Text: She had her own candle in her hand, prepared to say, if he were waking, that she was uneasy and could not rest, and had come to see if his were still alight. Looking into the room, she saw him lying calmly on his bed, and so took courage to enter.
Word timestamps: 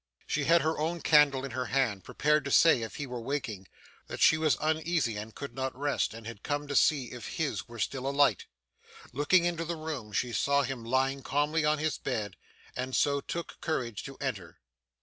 She 0.25 0.45
had 0.45 0.63
her 0.63 0.79
own 0.79 1.01
candle 1.01 1.45
in 1.45 1.51
her 1.51 1.67
hand, 1.67 2.03
prepared 2.03 2.43
to 2.45 2.49
say, 2.51 2.81
if 2.81 2.95
he 2.95 3.05
were 3.05 3.21
waking, 3.21 3.67
that 4.07 4.19
she 4.19 4.35
was 4.35 4.57
uneasy 4.59 5.15
and 5.15 5.35
could 5.35 5.53
not 5.53 5.77
rest, 5.77 6.15
and 6.15 6.25
had 6.25 6.41
come 6.41 6.67
to 6.69 6.75
see 6.75 7.11
if 7.11 7.33
his 7.37 7.67
were 7.67 7.77
still 7.77 8.07
alight. 8.09 8.47
Looking 9.13 9.45
into 9.45 9.63
the 9.63 9.75
room, 9.75 10.11
she 10.11 10.33
saw 10.33 10.63
him 10.63 10.83
lying 10.83 11.21
calmly 11.21 11.65
on 11.65 11.77
his 11.77 11.99
bed, 11.99 12.35
and 12.75 12.95
so 12.95 13.21
took 13.21 13.61
courage 13.61 14.01
to 14.05 14.17
enter. 14.17 14.59